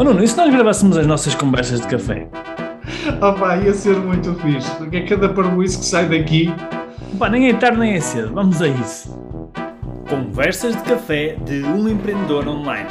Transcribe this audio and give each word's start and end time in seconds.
Oh 0.00 0.02
Nuno, 0.02 0.24
e 0.24 0.26
se 0.26 0.34
nós 0.34 0.50
gravássemos 0.50 0.96
as 0.96 1.06
nossas 1.06 1.34
conversas 1.34 1.82
de 1.82 1.86
café? 1.86 2.26
Oh 3.20 3.38
pá, 3.38 3.58
ia 3.58 3.74
ser 3.74 3.98
muito 3.98 4.34
fixe, 4.36 4.74
porque 4.76 4.96
é 4.96 5.06
cada 5.06 5.28
parboice 5.28 5.78
que 5.78 5.84
sai 5.84 6.08
daqui. 6.08 6.46
Pá, 7.18 7.28
nem 7.28 7.50
é 7.50 7.54
tarde 7.54 7.78
nem 7.78 7.92
é 7.92 8.00
cedo, 8.00 8.32
vamos 8.32 8.62
a 8.62 8.68
isso. 8.68 9.14
Conversas 10.08 10.74
de 10.74 10.82
café 10.84 11.34
de 11.44 11.62
um 11.64 11.86
empreendedor 11.86 12.48
online. 12.48 12.88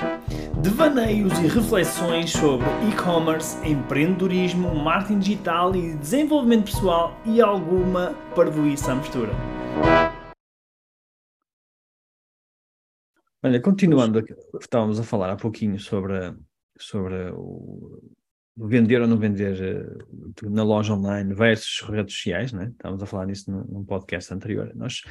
Devaneios 0.61 1.33
e 1.39 1.47
reflexões 1.47 2.29
sobre 2.29 2.67
e-commerce, 2.87 3.57
empreendedorismo, 3.67 4.75
marketing 4.75 5.17
digital 5.17 5.75
e 5.75 5.95
desenvolvimento 5.95 6.65
pessoal 6.65 7.19
e 7.25 7.41
alguma 7.41 8.13
parvoíça 8.35 8.91
à 8.91 8.95
mistura. 8.95 9.31
Olha, 13.43 13.59
continuando, 13.59 14.23
estávamos 14.61 14.99
a 14.99 15.03
falar 15.03 15.31
há 15.31 15.35
pouquinho 15.35 15.79
sobre, 15.79 16.35
sobre 16.83 17.31
o 17.31 17.99
vender 18.57 19.01
ou 19.01 19.07
não 19.07 19.17
vender 19.17 19.57
uh, 19.87 20.49
na 20.49 20.63
loja 20.63 20.93
online 20.93 21.33
versus 21.33 21.87
redes 21.87 22.15
sociais, 22.15 22.51
né? 22.51 22.69
estávamos 22.71 23.01
a 23.01 23.05
falar 23.05 23.25
nisso 23.25 23.49
num, 23.49 23.85
podcast 23.85 24.33
anterior. 24.33 24.71
Nós 24.75 25.01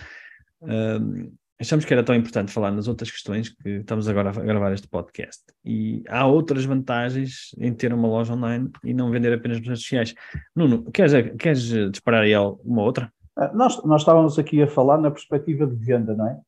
uh, 0.62 1.32
achamos 1.58 1.84
que 1.84 1.92
era 1.92 2.04
tão 2.04 2.14
importante 2.14 2.52
falar 2.52 2.70
nas 2.70 2.88
outras 2.88 3.10
questões 3.10 3.48
que 3.48 3.68
estamos 3.68 4.06
agora 4.08 4.30
a 4.30 4.32
gravar 4.32 4.72
este 4.72 4.88
podcast. 4.88 5.42
E 5.64 6.02
há 6.08 6.26
outras 6.26 6.64
vantagens 6.64 7.54
em 7.58 7.72
ter 7.72 7.92
uma 7.92 8.08
loja 8.08 8.34
online 8.34 8.70
e 8.84 8.92
não 8.92 9.10
vender 9.10 9.32
apenas 9.32 9.58
nas 9.58 9.66
redes 9.66 9.82
sociais. 9.82 10.14
Nuno, 10.54 10.90
queres, 10.92 11.12
queres 11.38 11.62
disparar 11.90 12.22
aí 12.22 12.36
uma 12.36 12.82
outra? 12.82 13.10
Ah, 13.36 13.52
nós, 13.54 13.82
nós 13.84 14.02
estávamos 14.02 14.38
aqui 14.38 14.60
a 14.62 14.68
falar 14.68 14.98
na 14.98 15.10
perspectiva 15.10 15.66
de 15.66 15.74
venda, 15.74 16.14
não 16.14 16.28
é? 16.28 16.38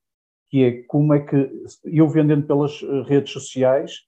que 0.51 0.65
é 0.65 0.83
como 0.83 1.15
é 1.15 1.21
que 1.21 1.49
eu 1.85 2.09
vendendo 2.09 2.45
pelas 2.47 2.83
eh, 2.83 3.03
redes 3.07 3.33
sociais, 3.33 4.01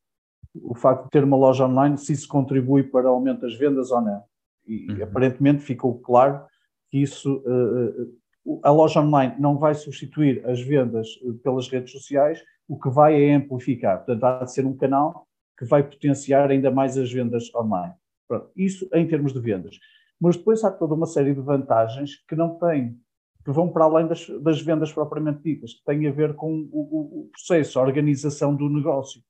o 0.54 0.74
facto 0.74 1.04
de 1.04 1.10
ter 1.10 1.24
uma 1.24 1.36
loja 1.36 1.66
online, 1.66 1.96
se 1.96 2.12
isso 2.12 2.28
contribui 2.28 2.82
para 2.82 3.10
o 3.10 3.14
aumento 3.14 3.40
das 3.40 3.56
vendas 3.56 3.90
ou 3.90 4.00
não. 4.00 4.22
E 4.66 4.92
uhum. 4.92 5.04
aparentemente 5.04 5.62
ficou 5.62 5.98
claro 5.98 6.44
que 6.90 6.98
isso, 6.98 7.42
uh, 7.46 8.60
a 8.62 8.70
loja 8.70 9.00
online 9.00 9.34
não 9.38 9.58
vai 9.58 9.74
substituir 9.74 10.44
as 10.46 10.60
vendas 10.60 11.08
pelas 11.42 11.68
redes 11.68 11.92
sociais, 11.92 12.42
o 12.68 12.78
que 12.78 12.90
vai 12.90 13.22
é 13.22 13.34
amplificar. 13.34 13.98
Portanto, 13.98 14.24
há 14.24 14.44
de 14.44 14.52
ser 14.52 14.66
um 14.66 14.76
canal 14.76 15.26
que 15.58 15.64
vai 15.64 15.82
potenciar 15.82 16.50
ainda 16.50 16.70
mais 16.70 16.96
as 16.96 17.10
vendas 17.10 17.52
online. 17.54 17.94
Pronto, 18.28 18.50
isso 18.56 18.88
em 18.94 19.06
termos 19.06 19.32
de 19.32 19.40
vendas. 19.40 19.78
Mas 20.20 20.36
depois 20.36 20.62
há 20.64 20.70
toda 20.70 20.94
uma 20.94 21.06
série 21.06 21.34
de 21.34 21.40
vantagens 21.40 22.16
que 22.28 22.36
não 22.36 22.58
tem 22.58 22.98
que 23.44 23.50
vão 23.50 23.68
para 23.68 23.84
além 23.84 24.06
das, 24.06 24.28
das 24.40 24.60
vendas 24.62 24.92
propriamente 24.92 25.42
ditas, 25.42 25.74
que 25.74 25.84
têm 25.84 26.06
a 26.06 26.12
ver 26.12 26.34
com 26.34 26.68
o, 26.72 27.22
o 27.22 27.28
processo, 27.32 27.78
a 27.78 27.82
organização 27.82 28.54
do 28.54 28.68
negócio. 28.68 29.20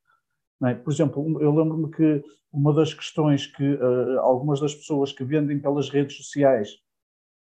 É? 0.64 0.74
Por 0.74 0.92
exemplo, 0.92 1.41
eu 1.41 1.55
lembro-me 1.55 1.91
que 1.91 2.22
uma 2.52 2.72
das 2.72 2.92
questões 2.92 3.46
que 3.46 3.74
uh, 3.74 4.20
algumas 4.20 4.60
das 4.60 4.74
pessoas 4.74 5.12
que 5.12 5.24
vendem 5.24 5.58
pelas 5.58 5.88
redes 5.88 6.16
sociais 6.16 6.70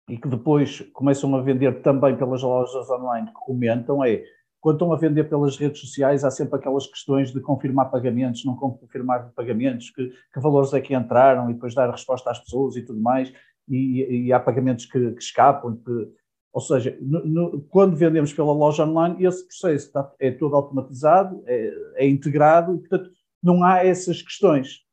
e 0.08 0.16
que 0.16 0.28
depois 0.28 0.80
começam 0.92 1.34
a 1.34 1.42
vender 1.42 1.82
também 1.82 2.16
pelas 2.16 2.42
lojas 2.42 2.88
online 2.91 3.28
que 3.28 3.34
comentam 3.34 4.05
é 4.05 4.22
quando 4.60 4.77
estão 4.77 4.92
a 4.92 4.97
vender 4.97 5.25
pelas 5.25 5.58
redes 5.58 5.80
sociais 5.80 6.25
há 6.25 6.30
sempre 6.30 6.58
aquelas 6.58 6.86
questões 6.86 7.30
de 7.30 7.41
confirmar 7.41 7.91
pagamentos, 7.91 8.44
não 8.47 8.56
confirmar 8.56 9.30
pagamentos, 9.34 9.91
que, 9.91 10.08
que 10.32 10.41
valores 10.41 10.72
é 10.72 10.80
que 10.80 10.94
entraram 10.94 11.50
e 11.50 11.55
depois 11.55 11.75
dar 11.75 11.91
resposta 11.91 12.30
às 12.30 12.38
pessoas 12.38 12.75
e 12.77 12.82
tudo 12.82 12.98
mais, 12.98 13.30
e, 13.69 14.27
e 14.27 14.32
há 14.32 14.41
pagamentos 14.41 14.86
que, 14.86 15.12
que 15.12 15.22
escapam, 15.22 15.77
que, 15.77 16.08
ou 16.55 16.60
seja, 16.60 16.97
no, 17.00 17.27
no, 17.27 17.60
quando 17.62 17.97
vendemos 17.97 18.33
pela 18.33 18.52
loja 18.52 18.86
online, 18.86 19.27
esse 19.27 19.44
processo 19.44 19.86
está, 19.86 20.12
é 20.20 20.30
todo 20.30 20.55
automatizado, 20.55 21.42
é, 21.47 21.74
é, 21.97 22.08
integrado, 22.08 22.77
e, 22.77 22.78
portanto, 22.78 23.10
não 23.42 23.64
há 23.64 23.84
essas 23.84 24.22
questões. 24.22 24.84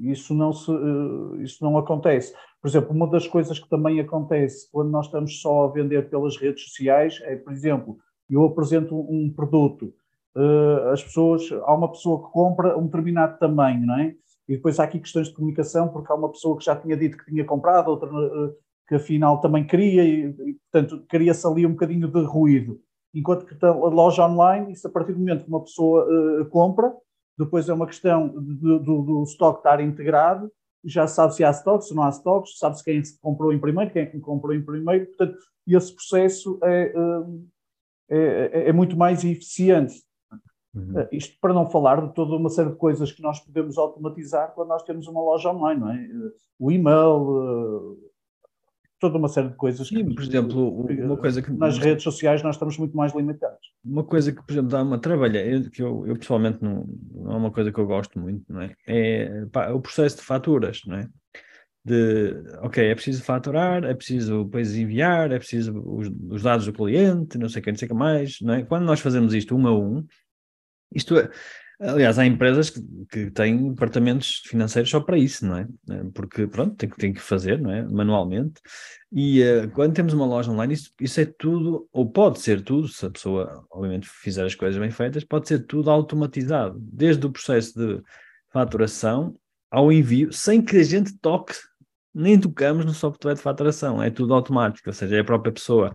Isso 0.00 0.34
não, 0.34 0.54
se, 0.54 0.72
eh, 0.72 1.42
isso 1.42 1.62
não 1.62 1.76
acontece. 1.76 2.34
Por 2.62 2.68
exemplo, 2.68 2.96
uma 2.96 3.06
das 3.06 3.28
coisas 3.28 3.58
que 3.58 3.68
também 3.68 4.00
acontece 4.00 4.68
quando 4.72 4.90
nós 4.90 5.04
estamos 5.04 5.40
só 5.42 5.64
a 5.64 5.70
vender 5.70 6.08
pelas 6.08 6.38
redes 6.38 6.64
sociais 6.64 7.20
é, 7.24 7.36
por 7.36 7.52
exemplo, 7.52 7.98
eu 8.28 8.42
apresento 8.44 8.98
um 8.98 9.30
produto, 9.30 9.92
eh, 10.34 10.90
as 10.92 11.04
pessoas, 11.04 11.42
há 11.52 11.74
uma 11.74 11.92
pessoa 11.92 12.26
que 12.26 12.32
compra 12.32 12.76
um 12.76 12.86
determinado 12.86 13.38
tamanho, 13.38 13.86
não 13.86 13.98
é? 13.98 14.14
E 14.48 14.56
depois 14.56 14.80
há 14.80 14.84
aqui 14.84 14.98
questões 14.98 15.28
de 15.28 15.34
comunicação, 15.34 15.88
porque 15.88 16.10
há 16.10 16.14
uma 16.14 16.30
pessoa 16.30 16.56
que 16.56 16.64
já 16.64 16.74
tinha 16.74 16.96
dito 16.96 17.18
que 17.18 17.26
tinha 17.26 17.44
comprado, 17.44 17.88
outra 17.88 18.08
eh, 18.08 18.50
que 18.90 18.96
afinal 18.96 19.40
também 19.40 19.64
queria, 19.64 20.02
e, 20.02 20.24
e 20.26 20.56
portanto, 20.72 21.04
cria-se 21.08 21.46
ali 21.46 21.64
um 21.64 21.70
bocadinho 21.70 22.08
de 22.08 22.24
ruído. 22.24 22.80
Enquanto 23.14 23.46
que 23.46 23.64
a 23.64 23.70
loja 23.70 24.26
online, 24.26 24.72
isso 24.72 24.88
a 24.88 24.90
partir 24.90 25.12
do 25.12 25.20
momento 25.20 25.44
que 25.44 25.48
uma 25.48 25.62
pessoa 25.62 26.08
uh, 26.10 26.44
compra, 26.46 26.92
depois 27.38 27.68
é 27.68 27.72
uma 27.72 27.86
questão 27.86 28.26
do, 28.26 28.80
do, 28.80 29.02
do 29.02 29.22
estoque 29.22 29.60
estar 29.60 29.80
integrado, 29.80 30.50
já 30.84 31.06
sabe 31.06 31.36
se 31.36 31.44
há 31.44 31.50
estoque, 31.50 31.84
se 31.84 31.94
não 31.94 32.02
há 32.02 32.08
estoques, 32.08 32.58
sabe-se 32.58 32.82
quem 32.82 32.98
é 32.98 33.02
comprou 33.22 33.52
em 33.52 33.60
primeiro, 33.60 33.92
quem 33.92 34.02
é 34.02 34.06
que 34.06 34.18
comprou 34.18 34.52
em 34.52 34.62
primeiro, 34.62 35.06
portanto, 35.06 35.38
esse 35.68 35.94
processo 35.94 36.58
é, 36.64 36.92
eh, 38.10 38.50
é, 38.52 38.68
é 38.70 38.72
muito 38.72 38.96
mais 38.96 39.24
eficiente. 39.24 40.02
Uhum. 40.74 41.00
Uh, 41.00 41.08
isto 41.12 41.36
para 41.40 41.54
não 41.54 41.70
falar 41.70 42.08
de 42.08 42.12
toda 42.12 42.34
uma 42.34 42.48
série 42.48 42.70
de 42.70 42.76
coisas 42.76 43.12
que 43.12 43.22
nós 43.22 43.38
podemos 43.38 43.78
automatizar 43.78 44.52
quando 44.52 44.68
nós 44.68 44.82
temos 44.82 45.06
uma 45.06 45.20
loja 45.20 45.52
online, 45.52 45.80
não 45.80 45.90
é? 45.92 46.08
O 46.60 46.70
e-mail, 46.70 47.16
toda 49.00 49.18
uma 49.18 49.28
série 49.28 49.48
de 49.48 49.56
coisas. 49.56 49.88
Sim, 49.88 50.06
que, 50.06 50.14
por 50.14 50.22
exemplo, 50.22 50.86
uma 50.86 51.16
coisa 51.16 51.42
que. 51.42 51.50
Nas 51.50 51.78
redes 51.78 52.04
sociais 52.04 52.42
nós 52.42 52.54
estamos 52.54 52.76
muito 52.76 52.96
mais 52.96 53.14
limitados. 53.14 53.58
Uma 53.84 54.04
coisa 54.04 54.30
que, 54.30 54.44
por 54.44 54.52
exemplo, 54.52 54.68
dá 54.68 54.82
uma 54.82 54.98
trabalha, 54.98 55.68
que 55.70 55.82
eu, 55.82 56.06
eu 56.06 56.16
pessoalmente 56.16 56.62
não, 56.62 56.86
não 57.12 57.32
é 57.32 57.36
uma 57.36 57.50
coisa 57.50 57.72
que 57.72 57.80
eu 57.80 57.86
gosto 57.86 58.20
muito, 58.20 58.44
não 58.52 58.60
é? 58.60 58.74
É 58.86 59.46
pá, 59.46 59.70
o 59.70 59.80
processo 59.80 60.18
de 60.18 60.22
faturas, 60.22 60.82
não 60.86 60.98
é? 60.98 61.08
De, 61.82 62.34
ok, 62.60 62.84
é 62.84 62.94
preciso 62.94 63.22
faturar, 63.24 63.84
é 63.84 63.94
preciso 63.94 64.44
depois 64.44 64.76
enviar, 64.76 65.32
é 65.32 65.38
preciso 65.38 65.82
os, 65.82 66.10
os 66.28 66.42
dados 66.42 66.66
do 66.66 66.72
cliente, 66.74 67.38
não 67.38 67.48
sei 67.48 67.60
o 67.60 67.64
que, 67.64 67.70
não 67.70 67.78
sei 67.78 67.86
o 67.86 67.88
que 67.88 67.96
mais, 67.96 68.36
não 68.42 68.52
é? 68.52 68.62
Quando 68.62 68.84
nós 68.84 69.00
fazemos 69.00 69.32
isto 69.32 69.56
um 69.56 69.66
a 69.66 69.76
um, 69.76 70.06
isto 70.94 71.16
é, 71.16 71.30
Aliás, 71.80 72.18
há 72.18 72.26
empresas 72.26 72.68
que, 72.68 72.82
que, 73.10 73.30
têm 73.30 73.70
departamentos 73.70 74.42
financeiros 74.46 74.90
só 74.90 75.00
para 75.00 75.16
isso, 75.16 75.46
não 75.46 75.56
é? 75.56 75.68
Eh, 75.90 76.04
porque, 76.14 76.46
pronto, 76.46 76.76
tem, 76.76 76.90
tem 76.90 77.12
que 77.12 77.20
fazer, 77.20 77.58
não 77.58 77.70
é? 77.72 77.82
Manualmente. 77.88 78.60
E 79.10 79.42
uh, 79.42 79.70
quando 79.70 79.94
temos 79.94 80.12
uma 80.12 80.26
loja 80.26 80.50
online, 80.50 80.74
isso, 80.74 80.92
isso 81.00 81.18
é 81.20 81.24
tudo, 81.24 81.88
ou 81.90 82.10
pode 82.10 82.38
ser 82.38 82.60
tudo, 82.60 82.86
se 82.86 83.06
a 83.06 83.10
pessoa, 83.10 83.64
obviamente, 83.70 84.06
fizer 84.08 84.44
as 84.44 84.54
coisas 84.54 84.78
bem 84.78 84.90
feitas, 84.90 85.24
pode 85.24 85.48
ser 85.48 85.60
tudo 85.60 85.90
automatizado. 85.90 86.78
Desde 86.78 87.26
o 87.26 87.32
processo 87.32 87.72
de 87.74 88.02
faturação 88.52 89.34
ao 89.70 89.90
envio, 89.90 90.30
sem 90.34 90.60
que 90.60 90.76
a 90.76 90.82
gente 90.82 91.16
toque, 91.18 91.54
nem 92.14 92.38
tocamos 92.38 92.84
no 92.84 92.92
software 92.92 93.34
de 93.34 93.40
faturação. 93.40 94.02
É 94.02 94.10
tudo 94.10 94.34
automático, 94.34 94.90
ou 94.90 94.92
seja, 94.92 95.16
é 95.16 95.20
a 95.20 95.24
própria 95.24 95.52
pessoa 95.52 95.94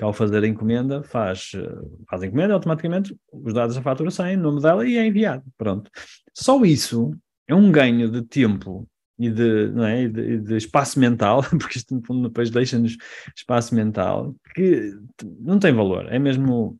que 0.00 0.04
ao 0.04 0.14
fazer 0.14 0.42
a 0.42 0.46
encomenda 0.46 1.02
faz, 1.02 1.52
eh, 1.54 1.82
faz 2.08 2.22
a 2.22 2.26
encomenda, 2.26 2.54
automaticamente 2.54 3.14
os 3.30 3.52
dados 3.52 3.76
da 3.76 3.82
fatura 3.82 4.10
saem, 4.10 4.38
o 4.38 4.40
nome 4.40 4.62
dela 4.62 4.88
e 4.88 4.96
é 4.96 5.06
enviado. 5.06 5.44
Pronto. 5.58 5.90
Só 6.32 6.64
isso 6.64 7.14
é 7.46 7.54
um 7.54 7.70
ganho 7.70 8.10
de 8.10 8.22
tempo 8.22 8.88
e 9.18 9.28
de, 9.28 9.68
não 9.68 9.84
é, 9.84 10.08
de, 10.08 10.38
de 10.38 10.56
espaço 10.56 10.98
mental, 10.98 11.42
porque 11.60 11.76
isto 11.76 11.94
no 11.94 12.02
fundo 12.02 12.28
depois 12.28 12.48
deixa-nos 12.48 12.96
espaço 13.36 13.74
mental, 13.74 14.34
que 14.54 14.90
não 15.38 15.58
tem 15.58 15.74
valor, 15.74 16.10
é 16.10 16.18
mesmo 16.18 16.78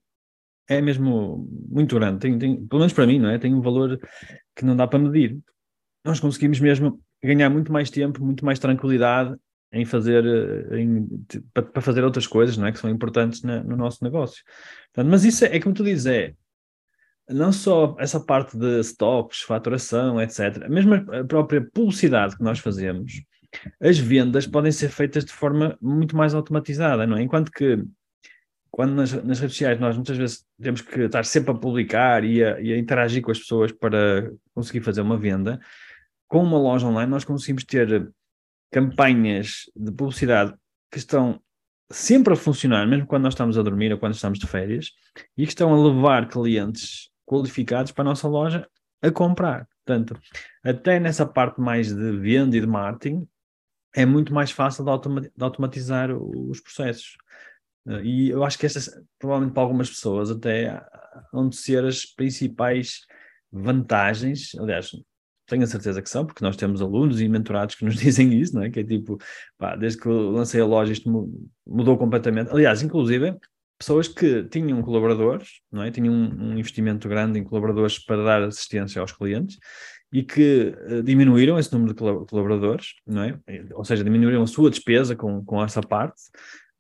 é 0.67 0.81
mesmo 0.81 1.47
muito 1.69 1.97
grande, 1.97 2.21
tem, 2.21 2.39
tem, 2.39 2.67
pelo 2.67 2.81
menos 2.81 2.95
para 2.95 3.07
mim, 3.07 3.19
não 3.19 3.29
é? 3.29 3.39
Tem 3.39 3.53
um 3.53 3.61
valor 3.61 4.01
que 4.57 4.65
não 4.65 4.75
dá 4.75 4.87
para 4.87 4.99
medir. 4.99 5.39
Nós 6.07 6.21
conseguimos 6.21 6.59
mesmo 6.59 6.99
ganhar 7.23 7.51
muito 7.51 7.71
mais 7.71 7.91
tempo, 7.91 8.25
muito 8.25 8.47
mais 8.47 8.59
tranquilidade 8.59 9.37
em 9.73 9.85
fazer 9.85 10.25
eh, 10.25 10.81
em, 10.81 11.07
para, 11.53 11.81
fazer 11.81 12.05
outras 12.05 12.27
coisas 12.27 12.57
não 12.57 12.67
é 12.67 12.73
que 12.73 12.79
são 12.79 12.91
importantes 12.91 13.43
na, 13.43 13.63
no 13.63 13.77
nosso 13.77 14.03
negócio 14.03 14.43
Portanto, 14.93 15.11
mas 15.11 15.25
isso 15.25 15.45
é, 15.45 15.57
é 15.57 15.61
como 15.61 15.75
tu 15.75 15.85
dizes 15.85 16.07
é 16.07 16.35
não 17.33 17.53
só 17.53 17.97
essa 17.99 18.19
parte 18.19 18.59
de 18.59 18.81
stocks, 18.81 19.43
faturação, 19.43 20.21
etc. 20.21 20.69
Mesmo 20.69 20.95
a 20.95 21.25
própria 21.25 21.61
publicidade 21.61 22.37
que 22.37 22.43
nós 22.43 22.59
fazemos, 22.59 23.23
as 23.81 23.99
vendas 23.99 24.47
podem 24.47 24.73
ser 24.73 24.89
feitas 24.89 25.25
de 25.25 25.33
forma 25.33 25.77
muito 25.81 26.17
mais 26.17 26.35
automatizada, 26.35 27.07
não 27.07 27.17
é? 27.17 27.23
Enquanto 27.23 27.51
que 27.51 27.83
quando 28.71 28.95
nas, 28.95 29.13
nas 29.13 29.41
redes 29.41 29.57
sociais 29.57 29.81
nós 29.81 29.97
muitas 29.97 30.17
vezes 30.17 30.45
temos 30.61 30.81
que 30.81 31.01
estar 31.01 31.25
sempre 31.25 31.51
a 31.51 31.55
publicar 31.55 32.25
e 32.25 32.43
a, 32.43 32.61
e 32.61 32.73
a 32.73 32.79
interagir 32.79 33.23
com 33.23 33.31
as 33.31 33.39
pessoas 33.39 33.73
para 33.73 34.31
conseguir 34.55 34.81
fazer 34.81 35.01
uma 35.01 35.17
venda, 35.17 35.61
com 36.29 36.43
uma 36.43 36.59
loja 36.59 36.87
online 36.87 37.11
nós 37.11 37.25
conseguimos 37.25 37.65
ter 37.65 38.11
campanhas 38.71 39.65
de 39.75 39.93
publicidade 39.93 40.55
que 40.91 40.99
estão 40.99 41.41
sempre 41.91 42.33
a 42.35 42.37
funcionar, 42.37 42.87
mesmo 42.87 43.07
quando 43.07 43.25
nós 43.25 43.35
estamos 43.35 43.59
a 43.59 43.63
dormir 43.63 43.93
ou 43.93 43.99
quando 43.99 44.15
estamos 44.15 44.39
de 44.39 44.47
férias, 44.47 44.93
e 45.37 45.45
que 45.45 45.53
estão 45.53 45.73
a 45.75 45.89
levar 45.89 46.29
clientes 46.29 47.11
qualificados 47.27 47.93
para 47.93 48.03
a 48.03 48.05
nossa 48.05 48.29
loja 48.29 48.69
a 49.03 49.11
comprar. 49.11 49.69
Portanto, 49.85 50.19
até 50.63 51.01
nessa 51.01 51.27
parte 51.27 51.61
mais 51.61 51.93
de 51.93 52.13
venda 52.19 52.57
e 52.57 52.61
de 52.61 52.67
marketing, 52.67 53.27
é 53.95 54.07
muito 54.07 54.33
mais 54.33 54.51
fácil 54.53 54.85
de, 54.85 54.91
automatizar 55.41 56.13
os 56.13 56.61
processos. 56.61 57.17
Eh, 57.89 58.03
e 58.05 58.31
eu 58.31 58.45
acho 58.45 58.59
que 58.59 58.67
estas, 58.67 58.89
provavelmente 59.19 59.55
para 59.55 59.63
algumas 59.63 59.91
pessoas, 59.91 60.31
até 60.31 60.81
vão 61.33 61.51
ser 61.51 61.85
as 61.85 62.05
principais 62.05 63.01
vantagens. 63.51 64.55
Aliás, 64.57 64.91
tenho 65.51 65.65
a 65.65 65.67
certeza 65.67 66.01
que 66.01 66.09
são, 66.09 66.25
porque 66.25 66.45
nós 66.45 66.57
temos 66.57 66.81
alunos 66.81 67.21
e 67.21 67.29
mentorados 67.29 67.75
que 67.75 67.85
nos 67.85 67.97
dizem 67.99 68.33
isso, 68.41 68.55
não 68.55 68.63
é? 68.63 68.71
Que 68.71 68.81
é 68.81 68.85
tipo, 68.85 69.19
pá, 69.59 69.77
desde 69.77 70.01
que 70.01 70.09
lancei 70.09 70.61
a 70.61 70.67
loja 70.67 70.93
isto 70.93 71.11
mudou 71.67 71.99
completamente. 71.99 72.51
Aliás, 72.51 72.83
inclusive, 72.83 73.37
pessoas 73.79 74.09
que 74.09 74.45
tinham 74.45 74.81
colaboradores, 74.83 75.61
não 75.71 75.83
é? 75.83 75.91
Tinham 75.91 76.15
um, 76.15 76.51
um 76.51 76.59
investimento 76.59 77.09
grande 77.09 77.39
em 77.39 77.45
colaboradores 77.45 77.99
para 77.99 78.23
dar 78.23 78.43
assistência 78.45 79.01
aos 79.01 79.13
clientes 79.13 79.59
e 80.13 80.23
que 80.23 80.75
uh, 80.89 81.03
diminuíram 81.03 81.59
esse 81.59 81.73
número 81.73 81.95
de 81.95 81.99
colaboradores, 81.99 82.95
não 83.07 83.23
é? 83.23 83.39
Ou 83.75 83.85
seja, 83.85 84.05
diminuíram 84.05 84.43
a 84.43 84.47
sua 84.47 84.71
despesa 84.71 85.17
com, 85.17 85.45
com 85.45 85.63
essa 85.63 85.81
parte 85.81 86.21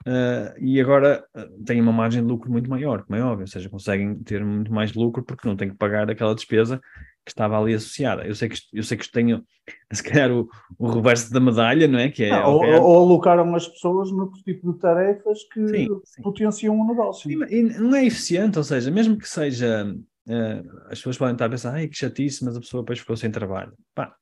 uh, 0.06 0.52
e 0.58 0.80
agora 0.80 1.24
uh, 1.36 1.64
têm 1.64 1.80
uma 1.80 1.92
margem 1.92 2.22
de 2.22 2.28
lucro 2.28 2.50
muito 2.50 2.68
maior, 2.68 3.04
como 3.04 3.16
é 3.16 3.22
óbvio, 3.22 3.42
ou 3.42 3.46
seja, 3.46 3.68
conseguem 3.68 4.16
ter 4.22 4.44
muito 4.44 4.72
mais 4.72 4.92
lucro 4.92 5.24
porque 5.24 5.46
não 5.46 5.56
têm 5.56 5.70
que 5.70 5.76
pagar 5.76 6.10
aquela 6.10 6.34
despesa 6.34 6.80
que 7.30 7.34
estava 7.34 7.58
ali 7.58 7.74
associada. 7.74 8.26
Eu 8.26 8.34
sei 8.34 8.48
que, 8.48 8.58
eu 8.72 8.82
sei 8.82 8.96
que 8.96 9.04
isto 9.04 9.12
tenho, 9.12 9.44
se 9.92 10.02
calhar, 10.02 10.30
o, 10.30 10.48
o 10.78 10.88
reverso 10.88 11.32
da 11.32 11.40
medalha, 11.40 11.86
não 11.86 11.98
é? 11.98 12.10
Que 12.10 12.24
é 12.24 12.30
não, 12.30 12.54
ou, 12.54 12.64
ou, 12.82 12.98
alocaram 12.98 13.54
as 13.54 13.66
pessoas 13.68 14.10
no 14.10 14.30
tipo 14.44 14.72
de 14.72 14.78
tarefas 14.78 15.44
que 15.52 15.66
sim, 15.68 15.88
sim. 16.04 16.22
potenciam 16.22 16.78
o 16.78 16.86
negócio. 16.86 17.30
Sim, 17.30 17.44
e 17.48 17.62
não 17.62 17.94
é 17.94 18.04
eficiente, 18.04 18.58
ou 18.58 18.64
seja, 18.64 18.90
mesmo 18.90 19.16
que 19.16 19.28
seja 19.28 19.86
uh, 20.28 20.70
as 20.86 20.98
pessoas 20.98 21.18
podem 21.18 21.34
estar 21.34 21.46
a 21.46 21.50
pensar, 21.50 21.74
ai 21.74 21.88
que 21.88 21.96
chatice, 21.96 22.44
mas 22.44 22.56
a 22.56 22.60
pessoa 22.60 22.82
depois 22.82 22.98
ficou 22.98 23.16
sem 23.16 23.30
trabalho. 23.30 23.72
Pá, 23.94 24.14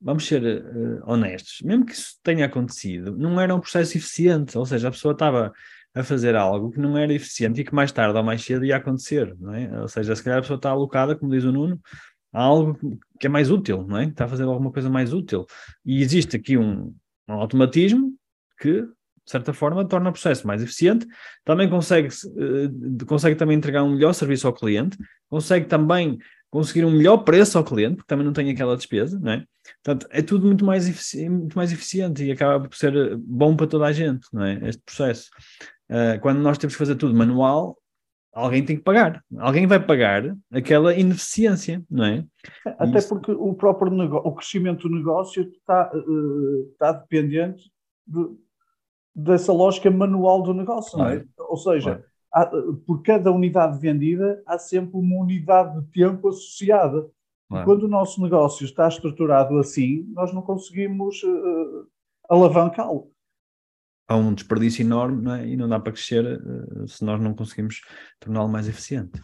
vamos 0.00 0.26
ser 0.26 0.42
uh, 0.42 1.10
honestos, 1.10 1.62
mesmo 1.62 1.86
que 1.86 1.92
isso 1.92 2.16
tenha 2.22 2.46
acontecido, 2.46 3.16
não 3.16 3.40
era 3.40 3.54
um 3.54 3.60
processo 3.60 3.96
eficiente, 3.96 4.56
ou 4.58 4.66
seja, 4.66 4.88
a 4.88 4.90
pessoa 4.90 5.12
estava 5.12 5.52
a 5.96 6.04
fazer 6.04 6.36
algo 6.36 6.70
que 6.70 6.78
não 6.78 6.96
era 6.96 7.12
eficiente 7.14 7.62
e 7.62 7.64
que 7.64 7.74
mais 7.74 7.90
tarde 7.90 8.18
ou 8.18 8.22
mais 8.22 8.44
cedo 8.44 8.66
ia 8.66 8.76
acontecer, 8.76 9.34
não 9.40 9.54
é? 9.54 9.80
Ou 9.80 9.88
seja, 9.88 10.14
se 10.14 10.22
calhar 10.22 10.38
a 10.38 10.42
pessoa 10.42 10.58
está 10.58 10.68
alocada, 10.68 11.16
como 11.16 11.32
diz 11.32 11.42
o 11.44 11.50
Nuno, 11.50 11.80
a 12.36 12.42
algo 12.42 12.78
que 13.18 13.26
é 13.26 13.30
mais 13.30 13.50
útil, 13.50 13.86
não 13.86 13.96
é? 13.96 14.04
Está 14.04 14.26
a 14.26 14.28
fazer 14.28 14.42
alguma 14.44 14.70
coisa 14.70 14.90
mais 14.90 15.12
útil. 15.12 15.46
E 15.84 16.02
existe 16.02 16.36
aqui 16.36 16.58
um, 16.58 16.94
um 17.28 17.32
automatismo 17.32 18.12
que 18.60 18.82
de 18.82 19.32
certa 19.32 19.52
forma, 19.52 19.84
torna 19.84 20.10
o 20.10 20.12
processo 20.12 20.46
mais 20.46 20.62
eficiente, 20.62 21.04
também 21.44 21.68
consegue, 21.68 22.06
uh, 22.08 23.06
consegue 23.06 23.34
também 23.34 23.56
entregar 23.56 23.82
um 23.82 23.90
melhor 23.90 24.12
serviço 24.12 24.46
ao 24.46 24.52
cliente, 24.52 24.96
consegue 25.28 25.66
também 25.66 26.16
conseguir 26.48 26.84
um 26.84 26.92
melhor 26.92 27.18
preço 27.18 27.58
ao 27.58 27.64
cliente, 27.64 27.96
porque 27.96 28.06
também 28.06 28.24
não 28.24 28.32
tem 28.32 28.48
aquela 28.50 28.76
despesa, 28.76 29.18
não 29.18 29.32
é? 29.32 29.44
Portanto, 29.82 30.06
é 30.12 30.22
tudo 30.22 30.46
muito 30.46 30.64
mais, 30.64 31.12
muito 31.28 31.56
mais 31.56 31.72
eficiente 31.72 32.24
e 32.24 32.30
acaba 32.30 32.68
por 32.68 32.76
ser 32.76 33.16
bom 33.16 33.56
para 33.56 33.66
toda 33.66 33.86
a 33.86 33.92
gente, 33.92 34.28
não 34.32 34.44
é? 34.44 34.60
Este 34.68 34.80
processo. 34.84 35.28
Uh, 35.90 36.20
quando 36.20 36.38
nós 36.38 36.56
temos 36.56 36.74
que 36.74 36.78
fazer 36.78 36.94
tudo 36.94 37.12
manual, 37.12 37.76
alguém 38.36 38.62
tem 38.62 38.76
que 38.76 38.82
pagar. 38.82 39.24
Alguém 39.38 39.66
vai 39.66 39.84
pagar 39.84 40.36
aquela 40.52 40.94
ineficiência, 40.94 41.82
não 41.90 42.04
é? 42.04 42.24
Até 42.78 42.98
Isso... 42.98 43.08
porque 43.08 43.32
o 43.32 43.54
próprio 43.54 43.90
o 43.92 44.34
crescimento 44.34 44.88
do 44.88 44.94
negócio 44.94 45.42
está, 45.42 45.90
uh, 45.94 46.70
está 46.70 46.92
dependente 46.92 47.70
de, 48.06 48.28
dessa 49.14 49.52
lógica 49.52 49.90
manual 49.90 50.42
do 50.42 50.52
negócio, 50.52 50.98
não 50.98 51.08
é? 51.08 51.24
Ou 51.38 51.56
seja, 51.56 52.04
há, 52.30 52.46
por 52.86 53.02
cada 53.02 53.32
unidade 53.32 53.78
vendida 53.80 54.42
há 54.46 54.58
sempre 54.58 54.98
uma 54.98 55.16
unidade 55.16 55.80
de 55.80 55.86
tempo 55.90 56.28
associada. 56.28 57.08
Quando 57.64 57.84
o 57.84 57.88
nosso 57.88 58.20
negócio 58.20 58.64
está 58.64 58.88
estruturado 58.88 59.56
assim, 59.58 60.04
nós 60.12 60.34
não 60.34 60.42
conseguimos 60.42 61.22
uh, 61.22 61.86
alavancá-lo. 62.28 63.08
Há 64.08 64.16
um 64.16 64.32
desperdício 64.34 64.82
enorme 64.82 65.22
não 65.22 65.34
é? 65.34 65.48
e 65.48 65.56
não 65.56 65.68
dá 65.68 65.80
para 65.80 65.92
crescer 65.92 66.24
uh, 66.24 66.88
se 66.88 67.04
nós 67.04 67.20
não 67.20 67.34
conseguimos 67.34 67.80
torná-lo 68.20 68.48
mais 68.48 68.68
eficiente. 68.68 69.20